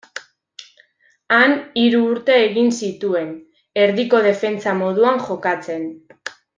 [1.35, 3.31] Han hiru urte egin zituen,
[3.85, 5.89] erdiko defentsa moduan jokatzen.